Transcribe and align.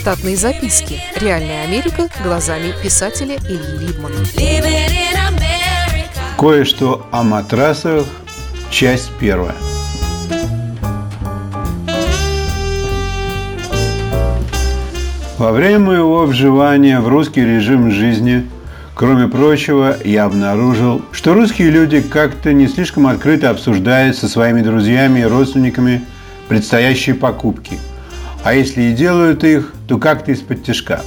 Штатные 0.00 0.34
записки. 0.34 0.98
Реальная 1.20 1.62
Америка 1.64 2.08
глазами 2.24 2.72
писателя 2.82 3.36
Ильи 3.36 3.86
Либмана. 3.86 4.16
Кое-что 6.38 7.06
о 7.10 7.22
матрасах. 7.22 8.06
Часть 8.70 9.10
первая. 9.20 9.54
Во 15.36 15.52
время 15.52 15.80
моего 15.80 16.24
вживания 16.24 16.98
в 17.00 17.08
русский 17.08 17.42
режим 17.42 17.90
жизни, 17.90 18.48
кроме 18.94 19.28
прочего, 19.28 19.98
я 20.02 20.24
обнаружил, 20.24 21.02
что 21.12 21.34
русские 21.34 21.68
люди 21.68 22.00
как-то 22.00 22.54
не 22.54 22.68
слишком 22.68 23.06
открыто 23.06 23.50
обсуждают 23.50 24.16
со 24.16 24.28
своими 24.28 24.62
друзьями 24.62 25.20
и 25.20 25.24
родственниками 25.24 26.06
предстоящие 26.48 27.16
покупки. 27.16 27.78
А 28.44 28.54
если 28.54 28.82
и 28.82 28.92
делают 28.92 29.44
их, 29.44 29.72
то 29.88 29.98
как-то 29.98 30.32
из-под 30.32 30.64
тяжка. 30.64 31.00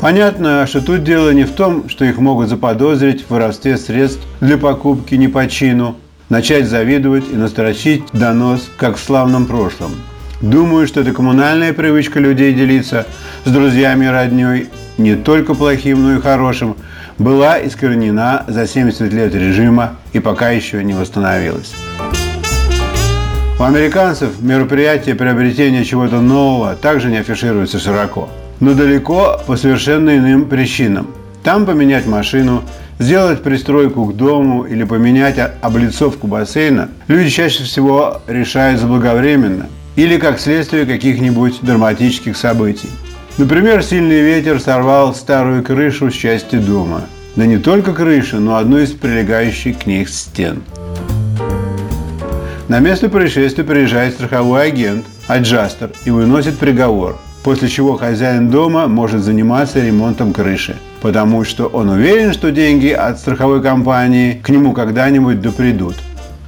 Понятно, 0.00 0.66
что 0.66 0.80
тут 0.80 1.04
дело 1.04 1.30
не 1.30 1.44
в 1.44 1.52
том, 1.52 1.88
что 1.88 2.04
их 2.04 2.18
могут 2.18 2.48
заподозрить 2.48 3.24
в 3.24 3.30
воровстве 3.30 3.76
средств 3.76 4.26
для 4.40 4.56
покупки 4.56 5.14
не 5.14 5.28
по 5.28 5.46
чину, 5.46 5.96
начать 6.28 6.66
завидовать 6.66 7.24
и 7.30 7.36
настрочить 7.36 8.04
донос, 8.12 8.68
как 8.76 8.96
в 8.96 9.04
славном 9.04 9.46
прошлом– 9.46 9.92
Думаю, 10.40 10.86
что 10.86 11.00
это 11.00 11.12
коммунальная 11.12 11.74
привычка 11.74 12.18
людей 12.18 12.54
делиться 12.54 13.06
с 13.44 13.50
друзьями 13.50 14.06
и 14.06 14.08
родней 14.08 14.68
не 14.96 15.14
только 15.14 15.54
плохим, 15.54 16.02
но 16.02 16.16
и 16.16 16.20
хорошим, 16.20 16.76
была 17.18 17.58
искоренена 17.58 18.44
за 18.48 18.66
70 18.66 19.12
лет 19.12 19.34
режима 19.34 19.96
и 20.14 20.20
пока 20.20 20.50
еще 20.50 20.82
не 20.82 20.94
восстановилась. 20.94 21.74
У 23.60 23.62
американцев 23.62 24.40
мероприятие 24.40 25.14
приобретения 25.14 25.84
чего-то 25.84 26.20
нового 26.20 26.74
также 26.74 27.10
не 27.10 27.18
афишируется 27.18 27.78
широко, 27.78 28.28
но 28.58 28.74
далеко 28.74 29.38
по 29.46 29.56
совершенно 29.56 30.16
иным 30.16 30.46
причинам. 30.46 31.08
Там 31.44 31.66
поменять 31.66 32.06
машину, 32.06 32.64
сделать 32.98 33.42
пристройку 33.42 34.06
к 34.06 34.16
дому 34.16 34.64
или 34.64 34.84
поменять 34.84 35.36
облицовку 35.60 36.26
бассейна 36.26 36.88
люди 37.06 37.28
чаще 37.28 37.62
всего 37.64 38.22
решают 38.26 38.80
заблаговременно– 38.80 39.66
или 39.96 40.16
как 40.16 40.40
следствие 40.40 40.86
каких-нибудь 40.86 41.58
драматических 41.60 42.36
событий. 42.38 42.88
Например, 43.36 43.82
сильный 43.82 44.22
ветер 44.22 44.58
сорвал 44.58 45.14
старую 45.14 45.62
крышу 45.62 46.10
с 46.10 46.14
части 46.14 46.56
дома. 46.56 47.02
Да 47.36 47.44
не 47.44 47.58
только 47.58 47.92
крышу, 47.92 48.40
но 48.40 48.56
одну 48.56 48.78
из 48.78 48.92
прилегающих 48.92 49.80
к 49.80 49.86
ней 49.86 50.06
стен. 50.06 50.62
На 52.70 52.78
место 52.78 53.08
происшествия 53.08 53.64
приезжает 53.64 54.14
страховой 54.14 54.68
агент, 54.68 55.04
аджастер, 55.26 55.90
и 56.04 56.10
выносит 56.10 56.56
приговор, 56.56 57.18
после 57.42 57.68
чего 57.68 57.96
хозяин 57.96 58.48
дома 58.48 58.86
может 58.86 59.24
заниматься 59.24 59.80
ремонтом 59.84 60.32
крыши, 60.32 60.76
потому 61.02 61.42
что 61.42 61.66
он 61.66 61.88
уверен, 61.88 62.32
что 62.32 62.52
деньги 62.52 62.90
от 62.90 63.18
страховой 63.18 63.60
компании 63.60 64.34
к 64.40 64.50
нему 64.50 64.72
когда-нибудь 64.72 65.40
допридут. 65.40 65.96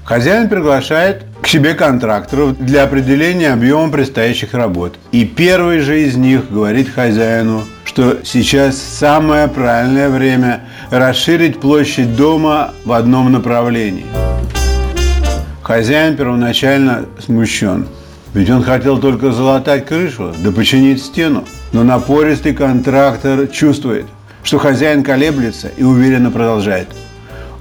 Хозяин 0.05 0.49
приглашает 0.49 1.25
к 1.43 1.49
себе 1.49 1.75
контракторов 1.75 2.57
для 2.57 2.85
определения 2.85 3.53
объема 3.53 3.91
предстоящих 3.91 4.55
работ. 4.55 4.95
И 5.11 5.25
первый 5.25 5.81
же 5.81 6.03
из 6.03 6.15
них 6.15 6.53
говорит 6.53 6.89
хозяину, 6.89 7.65
что 7.85 8.19
сейчас 8.23 8.79
самое 8.79 9.49
правильное 9.49 10.09
время 10.09 10.61
расширить 10.93 11.59
площадь 11.59 12.15
дома 12.15 12.75
в 12.85 12.93
одном 12.93 13.33
направлении. 13.33 14.22
Хозяин 15.73 16.19
первоначально 16.19 17.07
смущен, 17.19 17.87
ведь 18.35 18.51
он 18.51 18.63
хотел 18.63 18.99
только 18.99 19.33
залатать 19.33 19.87
крышу, 19.87 20.35
да 20.45 20.53
починить 20.53 21.03
стену. 21.03 21.45
Но 21.73 21.83
напористый 21.83 22.53
контрактор 22.53 23.47
чувствует, 23.47 24.05
что 24.43 24.59
хозяин 24.59 25.03
колеблется 25.03 25.71
и 25.75 25.83
уверенно 25.83 26.31
продолжает. 26.31 26.89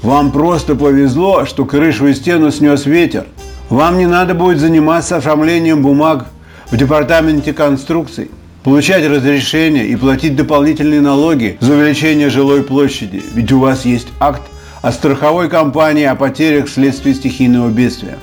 Вам 0.02 0.34
просто 0.34 0.76
повезло, 0.76 1.46
что 1.46 1.64
крышу 1.64 2.08
и 2.08 2.14
стену 2.14 2.52
снес 2.52 2.86
ветер. 2.86 3.28
Вам 3.70 3.98
не 3.98 4.08
надо 4.08 4.34
будет 4.34 4.60
заниматься 4.60 5.16
оформлением 5.16 5.82
бумаг 5.82 6.26
в 6.70 6.76
департаменте 6.76 7.54
конструкций, 7.54 8.30
получать 8.66 9.08
разрешение 9.08 9.88
и 9.88 9.96
платить 9.96 10.36
дополнительные 10.36 11.00
налоги 11.00 11.58
за 11.62 11.76
увеличение 11.76 12.30
жилой 12.30 12.64
площади, 12.64 13.24
ведь 13.34 13.54
у 13.54 13.60
вас 13.60 13.86
есть 13.86 14.10
акт 14.20 14.42
о 14.82 14.92
страховой 14.92 15.50
компании 15.50 16.06
о 16.06 16.16
потерях 16.16 16.68
вследствие 16.68 17.16
стихийного 17.16 17.70
бедствия. 17.70 18.18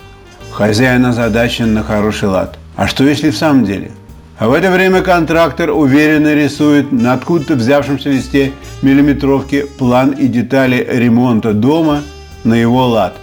Хозяин 0.51 1.07
озадачен 1.07 1.75
на 1.75 1.83
хороший 1.83 2.29
лад. 2.29 2.59
А 2.77 2.87
что 2.87 3.05
если 3.05 3.31
в 3.31 3.37
самом 3.37 3.65
деле? 3.65 3.91
А 4.39 4.49
в 4.49 4.53
это 4.53 4.71
время 4.71 5.03
контрактор 5.03 5.71
уверенно 5.71 6.35
рисует 6.35 6.93
на 6.93 7.15
откуда-то 7.15 7.55
взявшемся 7.55 8.11
листе 8.11 8.53
миллиметровки 8.83 9.67
план 9.79 10.13
и 10.13 10.29
детали 10.29 10.87
ремонта 10.91 11.53
дома 11.53 12.03
на 12.45 12.55
его 12.55 12.87
лад. 12.87 13.15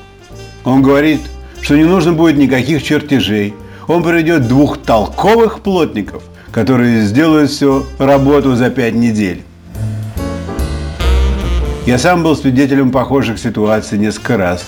Он 0.63 0.81
говорит– 0.81 1.21
что 1.65 1.75
не 1.75 1.83
нужно 1.83 2.13
будет 2.13 2.37
никаких 2.37 2.83
чертежей. 2.83 3.55
Он 3.87 4.03
приведет 4.03 4.47
двух 4.47 4.77
толковых 4.77 5.61
плотников, 5.61 6.21
которые 6.51 7.01
сделают 7.01 7.49
всю 7.49 7.85
работу 7.97 8.53
за 8.55 8.69
пять 8.69 8.93
недель. 8.93 9.41
Я 11.85 11.97
сам 11.97 12.23
был 12.23 12.35
свидетелем 12.35 12.91
похожих 12.91 13.39
ситуаций 13.39 13.97
несколько 13.97 14.37
раз. 14.37 14.65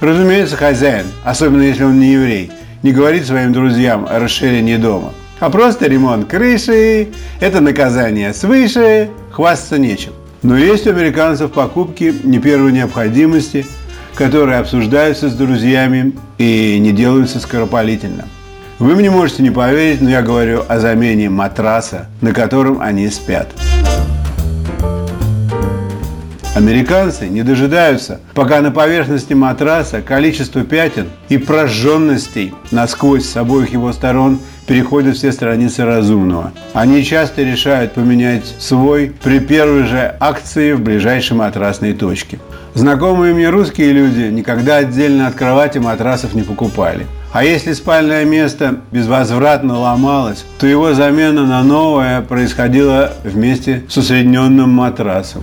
Разумеется, 0.00 0.56
хозяин, 0.56 1.06
особенно 1.24 1.62
если 1.62 1.84
он 1.84 1.98
не 1.98 2.12
еврей, 2.12 2.50
не 2.82 2.92
говорит 2.92 3.26
своим 3.26 3.52
друзьям 3.52 4.06
о 4.08 4.18
расширении 4.18 4.76
дома. 4.76 5.12
А 5.40 5.50
просто 5.50 5.86
ремонт 5.86 6.28
крыши– 6.28 7.08
это 7.40 7.60
наказание 7.60 8.34
свыше, 8.34 9.10
хвастаться 9.30 9.78
нечем. 9.78 10.12
Но 10.42 10.56
есть 10.56 10.86
у 10.86 10.90
американцев 10.90 11.52
покупки 11.52 12.14
не 12.24 12.38
первой 12.38 12.72
необходимости– 12.72 13.66
которые 14.18 14.58
обсуждаются 14.58 15.28
с 15.28 15.34
друзьями 15.34 16.12
и 16.38 16.76
не 16.80 16.90
делаются 16.90 17.38
скоропалительно. 17.38 18.24
Вы 18.80 18.96
мне 18.96 19.10
можете 19.10 19.44
не 19.44 19.50
поверить, 19.50 20.00
но 20.00 20.10
я 20.10 20.22
говорю 20.22 20.64
о 20.66 20.80
замене 20.80 21.30
матраса, 21.30 22.08
на 22.20 22.32
котором 22.32 22.80
они 22.80 23.08
спят. 23.10 23.48
Американцы 26.58 27.28
не 27.28 27.44
дожидаются, 27.44 28.18
пока 28.34 28.60
на 28.60 28.72
поверхности 28.72 29.32
матраса 29.32 30.02
количество 30.02 30.64
пятен 30.64 31.06
и 31.28 31.38
прожженностей 31.38 32.52
насквозь 32.72 33.26
с 33.26 33.36
обоих 33.36 33.72
его 33.72 33.92
сторон 33.92 34.40
переходят 34.66 35.16
все 35.16 35.30
страницы 35.30 35.84
разумного. 35.84 36.52
Они 36.74 37.04
часто 37.04 37.42
решают 37.42 37.92
поменять 37.92 38.56
свой 38.58 39.12
при 39.22 39.38
первой 39.38 39.84
же 39.84 40.16
акции 40.18 40.72
в 40.72 40.80
ближайшей 40.80 41.36
матрасной 41.36 41.92
точке. 41.92 42.40
Знакомые 42.74 43.34
мне 43.34 43.50
русские 43.50 43.92
люди 43.92 44.22
никогда 44.22 44.78
отдельно 44.78 45.28
от 45.28 45.36
кровати 45.36 45.78
матрасов 45.78 46.34
не 46.34 46.42
покупали. 46.42 47.06
А 47.32 47.44
если 47.44 47.72
спальное 47.72 48.24
место 48.24 48.80
безвозвратно 48.90 49.78
ломалось, 49.78 50.44
то 50.58 50.66
его 50.66 50.92
замена 50.92 51.46
на 51.46 51.62
новое 51.62 52.20
происходила 52.20 53.12
вместе 53.22 53.84
с 53.88 53.96
усредненным 53.96 54.70
матрасом. 54.70 55.42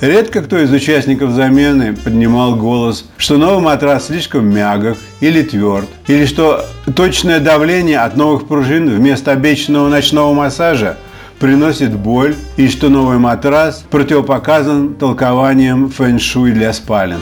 Редко 0.00 0.42
кто 0.42 0.58
из 0.58 0.70
участников 0.70 1.32
замены 1.32 1.92
поднимал 1.92 2.54
голос, 2.54 3.04
что 3.16 3.36
новый 3.36 3.60
матрас 3.60 4.06
слишком 4.06 4.48
мягок 4.48 4.96
или 5.18 5.42
тверд, 5.42 5.88
или 6.06 6.24
что 6.24 6.64
точное 6.94 7.40
давление 7.40 7.98
от 7.98 8.16
новых 8.16 8.46
пружин 8.46 8.88
вместо 8.88 9.32
обещанного 9.32 9.88
ночного 9.88 10.32
массажа 10.32 10.98
приносит 11.40 11.96
боль, 11.96 12.36
и 12.56 12.68
что 12.68 12.90
новый 12.90 13.18
матрас 13.18 13.84
противопоказан 13.90 14.94
толкованием 14.94 15.90
фэн-шуй 15.90 16.52
для 16.52 16.72
спален. 16.72 17.20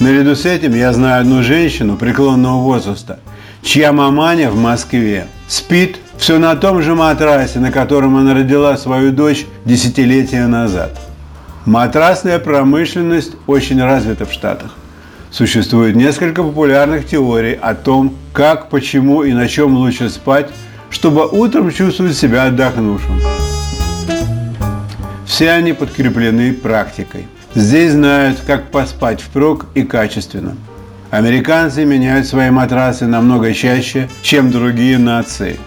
Наряду 0.00 0.36
с 0.36 0.44
этим 0.44 0.74
я 0.74 0.92
знаю 0.92 1.22
одну 1.22 1.42
женщину 1.42 1.96
преклонного 1.96 2.60
возраста, 2.60 3.20
чья 3.62 3.94
маманя 3.94 4.50
в 4.50 4.56
Москве 4.56 5.26
спит 5.48 5.96
все 6.18 6.38
на 6.38 6.56
том 6.56 6.82
же 6.82 6.94
матрасе, 6.94 7.58
на 7.58 7.72
котором 7.72 8.18
она 8.18 8.34
родила 8.34 8.76
свою 8.76 9.12
дочь 9.12 9.46
десятилетия 9.64 10.46
назад– 10.46 10.90
Матрасная 11.68 12.38
промышленность 12.38 13.32
очень 13.46 13.82
развита 13.82 14.24
в 14.24 14.32
Штатах. 14.32 14.74
Существует 15.30 15.96
несколько 15.96 16.42
популярных 16.42 17.06
теорий 17.06 17.58
о 17.60 17.74
том, 17.74 18.14
как, 18.32 18.70
почему 18.70 19.22
и 19.22 19.34
на 19.34 19.48
чем 19.48 19.74
лучше 19.74 20.08
спать, 20.08 20.48
чтобы 20.88 21.28
утром 21.28 21.70
чувствовать 21.70 22.16
себя 22.16 22.44
отдохнувшим. 22.44 23.20
Все 25.26 25.50
они 25.50 25.74
подкреплены 25.74 26.54
практикой. 26.54 27.28
Здесь 27.54 27.92
знают, 27.92 28.38
как 28.46 28.70
поспать 28.70 29.20
впрок 29.20 29.66
и 29.74 29.82
качественно. 29.82 30.56
Американцы 31.10 31.84
меняют 31.84 32.26
свои 32.26 32.48
матрасы 32.48 33.04
намного 33.04 33.52
чаще, 33.52 34.08
чем 34.22 34.50
другие 34.50 34.96
нации. 34.96 35.60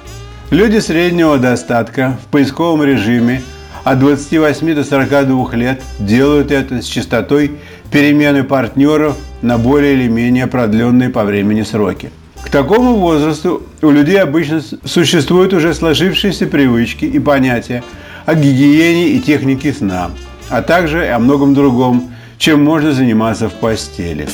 Люди 0.49 0.79
среднего 0.79 1.37
достатка 1.37 2.17
в 2.23 2.31
поисковом 2.31 2.83
режиме 2.83 3.43
от 3.83 3.99
28 3.99 4.75
до 4.75 4.83
42 4.83 5.55
лет 5.55 5.81
делают 5.99 6.51
это 6.51 6.81
с 6.81 6.85
частотой 6.85 7.51
перемены 7.91 8.43
партнеров 8.43 9.17
на 9.41 9.57
более 9.57 9.93
или 9.93 10.07
менее 10.07 10.47
продленные 10.47 11.09
по 11.09 11.23
времени 11.23 11.63
сроки. 11.63 12.11
К 12.43 12.49
такому 12.49 12.95
возрасту 12.95 13.63
у 13.81 13.89
людей 13.89 14.19
обычно 14.19 14.61
существуют 14.85 15.53
уже 15.53 15.73
сложившиеся 15.73 16.47
привычки 16.47 17.05
и 17.05 17.19
понятия 17.19 17.83
о 18.25 18.35
гигиене 18.35 19.09
и 19.09 19.19
технике 19.19 19.73
сна, 19.73 20.11
а 20.49 20.61
также 20.61 21.07
о 21.07 21.19
многом 21.19 21.53
другом, 21.53 22.11
чем 22.37 22.63
можно 22.63 22.93
заниматься 22.93 23.49
в 23.49 23.53
постели. 23.53 24.27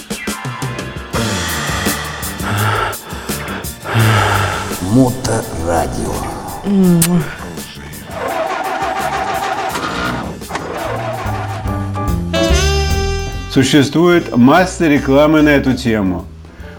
Моторадио. 4.94 6.14
Существует 13.58 14.38
масса 14.38 14.88
рекламы 14.88 15.42
на 15.42 15.50
эту 15.50 15.74
тему, 15.74 16.28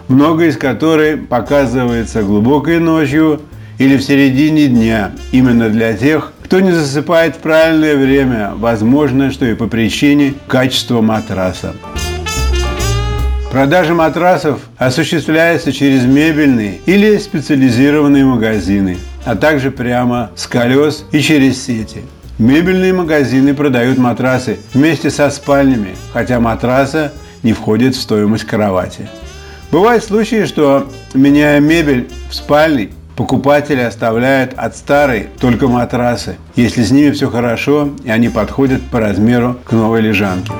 много 0.07 0.45
из 0.45 0.55
которой 0.55 1.17
показывается 1.17 2.23
глубокой 2.23 2.79
ночью 2.79 3.41
или 3.79 3.97
в 3.97 4.01
середине 4.01 4.67
дня, 4.67 5.11
именно 5.33 5.67
для 5.67 5.91
тех, 5.91 6.31
кто 6.41 6.61
не 6.61 6.71
засыпает 6.71 7.35
в 7.35 7.39
правильное 7.39 7.97
время, 7.97 8.53
возможно, 8.55 9.29
что 9.29 9.45
и 9.45 9.55
по 9.55 9.67
причине 9.67 10.35
качества 10.47 11.01
матраса. 11.01 11.75
Продажа 13.51 13.93
матрасов 13.93 14.61
осуществляется 14.77 15.73
через 15.73 16.05
мебельные 16.05 16.79
или 16.85 17.17
специализированные 17.17 18.23
магазины, 18.23 18.99
а 19.25 19.35
также 19.35 19.69
прямо 19.69 20.31
с 20.33 20.47
колес 20.47 21.03
и 21.11 21.19
через 21.19 21.61
сети. 21.61 22.03
Мебельные 22.39 22.93
магазины 22.93 23.53
продают 23.53 23.97
матрасы 23.97 24.59
вместе 24.73 25.09
со 25.09 25.29
спальнями, 25.29 25.97
хотя 26.13 26.39
матраса 26.39 27.11
не 27.43 27.51
входит 27.51 27.95
в 27.95 27.99
стоимость 27.99 28.45
кровати. 28.45 29.09
Бывают 29.73 30.05
случаи, 30.05 30.45
что, 30.45 30.87
меняя 31.13 31.59
мебель 31.59 32.07
в 32.29 32.33
спальне, 32.33 32.91
покупатели 33.17 33.81
оставляют 33.81 34.53
от 34.55 34.77
старой 34.77 35.27
только 35.41 35.67
матрасы, 35.67 36.37
если 36.55 36.81
с 36.81 36.91
ними 36.91 37.11
все 37.11 37.29
хорошо 37.29 37.89
и 38.05 38.09
они 38.09 38.29
подходят 38.29 38.81
по 38.83 39.01
размеру 39.01 39.57
к 39.65 39.73
новой 39.73 39.99
лежанке. 39.99 40.53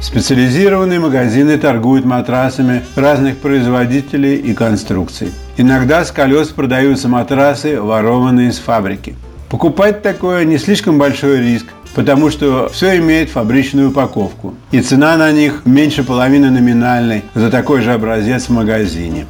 Специализированные 0.00 0.98
магазины 0.98 1.56
торгуют 1.56 2.04
матрасами 2.04 2.82
разных 2.96 3.36
производителей 3.36 4.34
и 4.34 4.54
конструкций. 4.54 5.30
Иногда 5.56 6.04
с 6.04 6.10
колес 6.10 6.48
продаются 6.48 7.08
матрасы, 7.08 7.80
ворованные 7.80 8.52
с 8.52 8.58
фабрики. 8.58 9.14
Покупать 9.52 10.00
такое 10.00 10.46
не 10.46 10.56
слишком 10.56 10.96
большой 10.96 11.42
риск, 11.42 11.66
потому 11.94 12.30
что 12.30 12.70
все 12.72 12.96
имеет 12.96 13.28
фабричную 13.28 13.90
упаковку, 13.90 14.54
и 14.70 14.80
цена 14.80 15.18
на 15.18 15.30
них 15.30 15.66
меньше 15.66 16.04
половины 16.04 16.50
номинальной 16.50 17.22
за 17.34 17.50
такой 17.50 17.82
же 17.82 17.92
образец 17.92 18.46
в 18.46 18.50
магазине. 18.50 19.26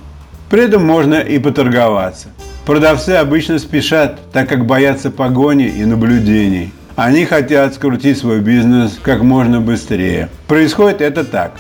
При 0.48 0.62
этом 0.62 0.86
можно 0.86 1.16
и 1.16 1.40
поторговаться. 1.40 2.28
Продавцы 2.64 3.10
обычно 3.10 3.58
спешат, 3.58 4.30
так 4.30 4.48
как 4.48 4.64
боятся 4.64 5.10
погони 5.10 5.66
и 5.66 5.84
наблюдений– 5.84 6.72
они 6.94 7.24
хотят 7.24 7.74
скрутить 7.74 8.18
свой 8.18 8.40
бизнес 8.40 8.98
как 9.02 9.22
можно 9.22 9.60
быстрее. 9.60 10.28
Происходит 10.46 11.00
это 11.00 11.24
так. 11.24 11.52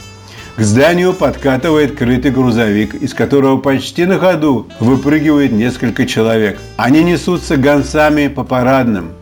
К 0.54 0.60
зданию 0.60 1.14
подкатывает 1.14 1.96
крытый 1.96 2.30
грузовик, 2.30 2.94
из 2.94 3.14
которого 3.14 3.56
почти 3.56 4.04
на 4.04 4.18
ходу 4.18 4.68
выпрыгивает 4.80 5.50
несколько 5.50 6.04
человек. 6.04 6.58
Они 6.76 7.02
несутся 7.02 7.56
гонцами 7.56 8.28
по 8.28 8.44
парадным. 8.44 9.12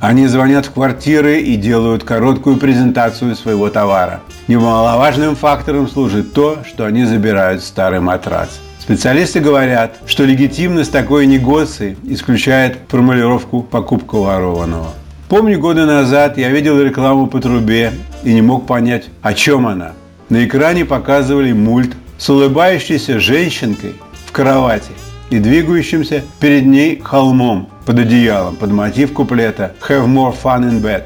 Они 0.00 0.28
звонят 0.28 0.66
в 0.66 0.70
квартиры 0.70 1.40
и 1.40 1.56
делают 1.56 2.04
короткую 2.04 2.58
презентацию 2.58 3.34
своего 3.34 3.68
товара. 3.68 4.20
Немаловажным 4.46 5.34
фактором 5.34 5.88
служит 5.88 6.32
то, 6.32 6.58
что 6.64 6.86
они 6.86 7.04
забирают 7.04 7.64
старый 7.64 7.98
матрас. 7.98 8.60
Специалисты 8.78 9.40
говорят, 9.40 9.96
что 10.06 10.22
легитимность 10.22 10.92
такой 10.92 11.26
негоции 11.26 11.96
исключает 12.04 12.78
формулировку 12.86 13.62
«покупка 13.62 14.14
ворованного». 14.14 14.90
Помню, 15.28 15.58
годы 15.58 15.84
назад 15.84 16.38
я 16.38 16.50
видел 16.50 16.80
рекламу 16.80 17.26
по 17.26 17.40
трубе 17.40 17.90
и 18.22 18.32
не 18.32 18.42
мог 18.42 18.68
понять, 18.68 19.06
о 19.22 19.34
чем 19.34 19.66
она. 19.66 19.90
На 20.28 20.44
экране 20.44 20.84
показывали 20.84 21.52
мульт 21.52 21.94
с 22.18 22.28
улыбающейся 22.28 23.20
женщинкой 23.20 23.94
в 24.26 24.32
кровати 24.32 24.90
и 25.30 25.38
двигающимся 25.38 26.24
перед 26.40 26.66
ней 26.66 27.00
холмом 27.00 27.68
под 27.84 28.00
одеялом 28.00 28.56
под 28.56 28.72
мотив 28.72 29.12
куплета 29.12 29.74
«Have 29.88 30.06
more 30.06 30.34
fun 30.36 30.68
in 30.68 30.82
bed». 30.82 31.04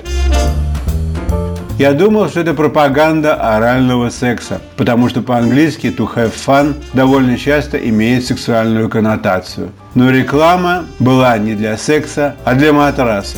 Я 1.78 1.92
думал, 1.92 2.28
что 2.28 2.40
это 2.40 2.54
пропаганда 2.54 3.34
орального 3.34 4.08
секса, 4.08 4.60
потому 4.76 5.10
что 5.10 5.20
по-английски 5.20 5.88
to 5.88 6.08
have 6.14 6.32
fun 6.34 6.74
довольно 6.94 7.36
часто 7.36 7.76
имеет 7.76 8.24
сексуальную 8.24 8.88
коннотацию. 8.88 9.70
Но 9.94 10.10
реклама 10.10 10.84
была 10.98 11.36
не 11.36 11.54
для 11.54 11.76
секса, 11.76 12.36
а 12.44 12.54
для 12.54 12.72
матраса. 12.72 13.36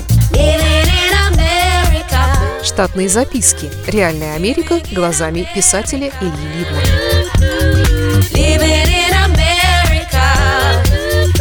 Штатные 2.62 3.08
записки. 3.08 3.70
Реальная 3.88 4.36
Америка 4.36 4.80
глазами 4.92 5.48
писателя 5.52 6.12
Ильи 6.20 6.48
Либмана. 6.56 6.82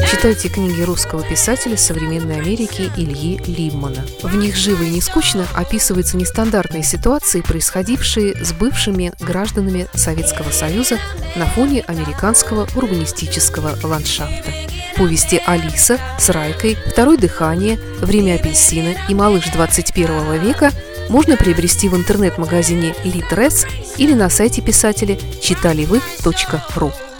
Читайте 0.10 0.50
книги 0.50 0.82
русского 0.82 1.24
писателя 1.24 1.78
современной 1.78 2.40
Америки 2.40 2.92
Ильи 2.98 3.40
Либмана. 3.46 4.06
В 4.24 4.36
них 4.36 4.56
живо 4.56 4.84
и 4.84 4.90
не 4.90 5.02
скучно 5.02 5.48
описываются 5.56 6.18
нестандартные 6.18 6.84
ситуации, 6.84 7.42
происходившие 7.42 8.36
с 8.44 8.52
бывшими 8.54 9.14
гражданами 9.20 9.88
Советского 9.94 10.52
Союза 10.52 10.98
на 11.36 11.46
фоне 11.46 11.84
американского 11.88 12.68
урбанистического 12.76 13.78
ландшафта. 13.84 14.52
Повести 14.96 15.42
«Алиса» 15.46 15.98
с 16.20 16.30
Райкой, 16.30 16.78
«Второе 16.92 17.18
дыхание», 17.18 17.80
«Время 18.00 18.36
апельсина» 18.36 18.96
и 19.10 19.16
«Малыш 19.16 19.46
21 19.50 20.40
века» 20.40 20.72
можно 21.12 21.36
приобрести 21.36 21.90
в 21.90 21.96
интернет-магазине 21.96 22.96
Litres 23.04 23.68
или 23.98 24.14
на 24.14 24.30
сайте 24.30 24.62
писателя 24.62 25.18
читаливы.ру. 25.42 27.11